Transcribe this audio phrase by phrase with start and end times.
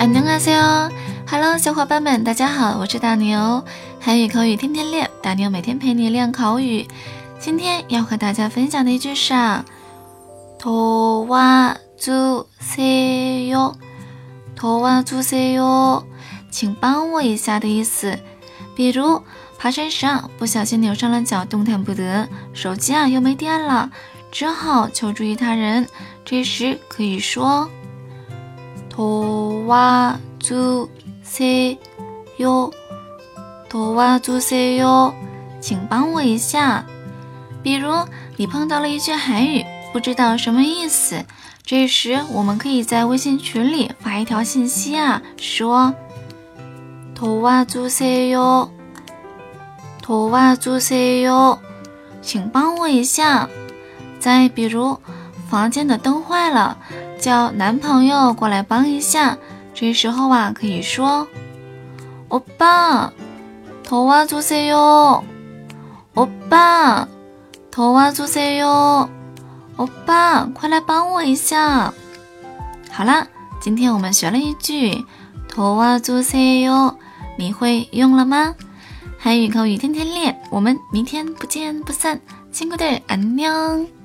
[0.00, 0.88] 안녕하세요
[1.28, 3.62] h e l l o 小伙伴们，大家好，我是大牛，
[4.00, 6.88] 韩语口语天天练，大牛每天陪你练口语。
[7.38, 9.34] 今天要和大家分享的一句是，
[10.58, 13.76] 托哇，祖塞哟，
[14.56, 16.02] 托哇，祖塞哟，
[16.50, 18.18] 请帮我一下的意思。
[18.74, 19.22] 比如
[19.58, 23.90] 爬山时啊，不小心扭伤了脚，动弹不得，手机啊又没电了，
[24.32, 25.86] 只好求助于他人，
[26.24, 27.68] 这时可以说
[28.88, 29.39] 托。
[29.70, 30.90] 哇，助
[31.22, 31.78] 塞
[32.38, 32.68] 哟！
[33.94, 35.14] 哇，助塞哟！
[35.60, 36.84] 请帮我一下。
[37.62, 37.88] 比如，
[38.36, 41.24] 你碰到了一句韩语，不知道什么意思，
[41.64, 45.94] 这时我们可以在微信群里发一条信息啊，说
[47.40, 48.68] ：“哇，助塞哟！
[50.32, 51.56] 哇，助塞哟！
[52.22, 53.48] 请帮我一下。”
[54.18, 54.98] 再比如，
[55.48, 56.76] 房间的灯坏了，
[57.20, 59.38] 叫男朋友过来帮一下。
[59.80, 61.26] 这时候啊，可以说
[62.28, 63.10] ：“我爸，
[63.82, 64.76] 投我做 CEO，
[66.12, 67.08] 我爸，
[67.70, 69.08] 投我做 CEO，
[70.52, 71.94] 快来帮我一下。”
[72.92, 73.26] 好啦，
[73.58, 75.02] 今天我们学了一句
[75.48, 76.96] “投我做 c e
[77.38, 78.54] 你会用了吗？
[79.18, 82.20] 韩语口语天天练，我们明天不见不散。
[82.52, 83.99] 辛苦的阿娘。